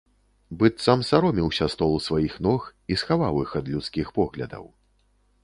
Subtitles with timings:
[0.61, 2.61] Быццам саромеўся стол сваіх ног
[2.95, 4.65] і схаваў іх ад людскіх поглядаў.